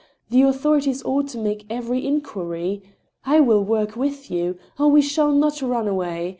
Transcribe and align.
The 0.31 0.41
authorities 0.41 1.03
ought 1.05 1.27
to 1.27 1.37
make 1.37 1.63
every 1.69 2.07
inquiry.... 2.07 2.81
I 3.23 3.39
will 3.39 3.63
work 3.63 3.95
with 3.95 4.31
you. 4.31 4.57
Oh, 4.79 4.87
we 4.87 5.01
shall 5.03 5.31
not 5.31 5.61
run 5.61 5.87
away 5.87 6.29